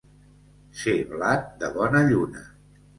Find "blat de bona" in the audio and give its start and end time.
1.13-2.05